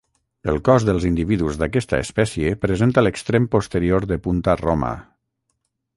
[0.53, 4.95] El cos dels individus d'aquesta espècie presenta l'extrem posterior de punta roma.